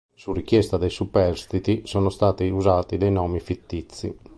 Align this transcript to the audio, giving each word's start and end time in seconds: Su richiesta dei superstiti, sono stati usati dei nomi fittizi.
Su 0.15 0.33
richiesta 0.33 0.77
dei 0.77 0.89
superstiti, 0.89 1.83
sono 1.85 2.09
stati 2.09 2.49
usati 2.49 2.97
dei 2.97 3.11
nomi 3.11 3.39
fittizi. 3.39 4.17